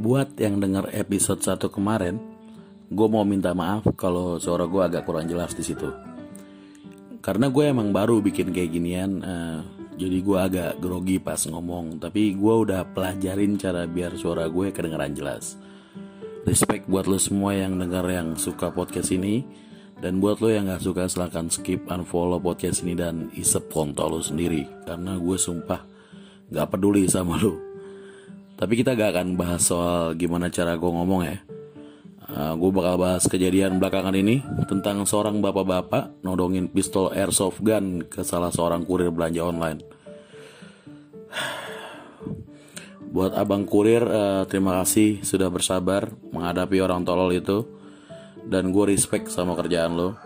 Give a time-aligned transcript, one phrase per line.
[0.00, 2.16] buat yang dengar episode 1 kemarin,
[2.88, 5.92] gue mau minta maaf kalau suara gue agak kurang jelas di situ.
[7.20, 9.60] Karena gue emang baru bikin kayak ginian, uh,
[10.00, 12.00] jadi gue agak grogi pas ngomong.
[12.00, 15.60] Tapi gue udah pelajarin cara biar suara gue kedengeran jelas.
[16.48, 19.44] Respect buat lo semua yang denger yang suka podcast ini.
[20.00, 24.20] Dan buat lo yang gak suka silahkan skip unfollow podcast ini dan isep kontol lo
[24.24, 24.64] sendiri.
[24.88, 25.84] Karena gue sumpah
[26.48, 27.69] gak peduli sama lo.
[28.60, 31.40] Tapi kita gak akan bahas soal gimana cara gue ngomong ya.
[32.30, 38.20] Uh, gue bakal bahas kejadian belakangan ini tentang seorang bapak-bapak nodongin pistol airsoft gun ke
[38.20, 39.80] salah seorang kurir belanja online.
[43.16, 47.64] Buat abang kurir, uh, terima kasih sudah bersabar menghadapi orang tolol itu.
[48.44, 50.20] Dan gue respect sama kerjaan lo.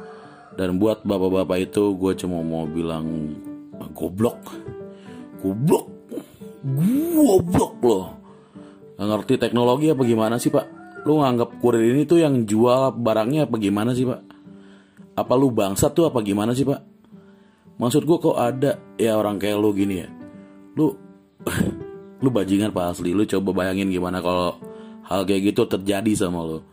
[0.54, 3.34] Dan buat bapak-bapak itu, gue cuma mau bilang
[3.90, 4.38] goblok,
[5.42, 5.90] goblok,
[6.62, 8.13] goblok loh.
[9.04, 10.64] Gak ngerti teknologi apa gimana sih pak?
[11.04, 14.24] Lu nganggap kurir ini tuh yang jual barangnya apa gimana sih pak?
[15.12, 16.80] Apa lu bangsa tuh apa gimana sih pak?
[17.76, 20.08] Maksud gue kok ada ya orang kayak lu gini ya?
[20.72, 20.96] Lu
[22.24, 23.12] lu bajingan pak asli.
[23.12, 24.56] Lu coba bayangin gimana kalau
[25.04, 26.64] hal kayak gitu terjadi sama lu,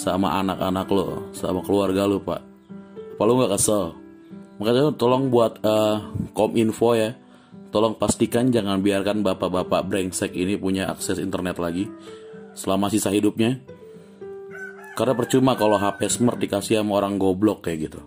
[0.00, 2.40] sama anak-anak lo, sama keluarga lu pak.
[3.20, 3.92] Apa lu nggak kesel?
[4.56, 6.00] Makanya tolong buat uh,
[6.32, 7.12] kominfo ya
[7.76, 11.84] Tolong pastikan jangan biarkan bapak-bapak brengsek ini punya akses internet lagi
[12.56, 13.60] selama sisa hidupnya.
[14.96, 18.00] Karena percuma kalau HP smart dikasih sama orang goblok kayak gitu.